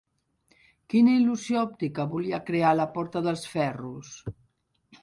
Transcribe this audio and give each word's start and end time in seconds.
Quina 0.93 1.13
il·lusió 1.17 1.59
òptica 1.65 2.07
volia 2.15 2.41
crear 2.49 2.73
la 2.81 2.89
Porta 2.97 3.25
dels 3.29 3.47
Ferros? 3.55 4.15